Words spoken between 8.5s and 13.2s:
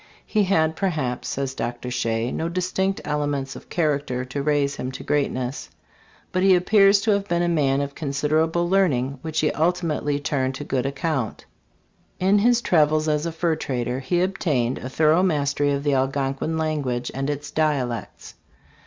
learning which he ultimately turned to good account. In his travels